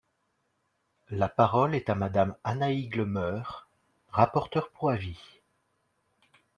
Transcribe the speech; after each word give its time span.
La 1.11 1.29
parole 1.29 1.75
est 1.75 1.91
à 1.91 1.93
Madame 1.93 2.35
Annaïg 2.43 2.95
Le 2.95 3.05
Meur, 3.05 3.69
rapporteure 4.09 4.71
pour 4.71 4.89
avis. 4.89 5.19